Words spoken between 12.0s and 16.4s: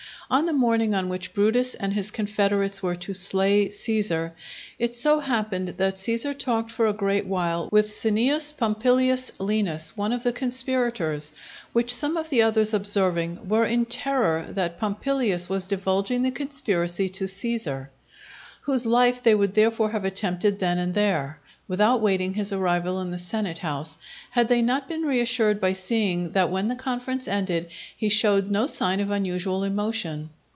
of the others observing, were in terror that Pompilius was divulging the